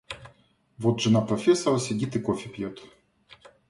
Вот 0.79 0.99
жена 0.99 1.21
профессора 1.21 1.77
сидит 1.77 2.15
и 2.15 2.19
кофе 2.19 2.49
пьет. 2.49 2.81